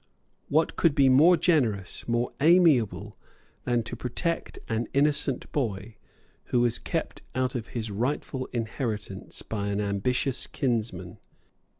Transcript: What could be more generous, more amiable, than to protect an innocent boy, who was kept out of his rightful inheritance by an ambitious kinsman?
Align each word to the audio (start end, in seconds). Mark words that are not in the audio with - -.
What 0.49 0.75
could 0.77 0.95
be 0.95 1.09
more 1.09 1.37
generous, 1.37 2.07
more 2.07 2.31
amiable, 2.41 3.19
than 3.65 3.83
to 3.83 3.95
protect 3.95 4.57
an 4.67 4.87
innocent 4.93 5.51
boy, 5.51 5.97
who 6.45 6.61
was 6.61 6.79
kept 6.79 7.21
out 7.35 7.53
of 7.53 7.67
his 7.77 7.91
rightful 7.91 8.47
inheritance 8.51 9.43
by 9.43 9.67
an 9.67 9.79
ambitious 9.79 10.47
kinsman? 10.47 11.19